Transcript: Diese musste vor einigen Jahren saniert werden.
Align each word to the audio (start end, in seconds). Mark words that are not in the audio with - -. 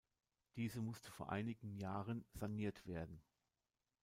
Diese 0.55 0.81
musste 0.81 1.11
vor 1.11 1.31
einigen 1.31 1.75
Jahren 1.75 2.25
saniert 2.33 2.87
werden. 2.87 3.21